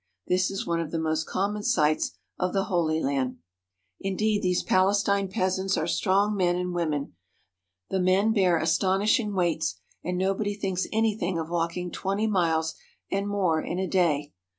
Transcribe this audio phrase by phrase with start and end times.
[0.25, 3.37] This is one of the most common sights of the Holy Land.
[3.99, 7.13] Indeed these Palestine peasants are strong men and women.
[7.91, 12.73] The men bear astonishing weights, and nobody thinks anything of walking twenty miles
[13.11, 14.33] and more in a day.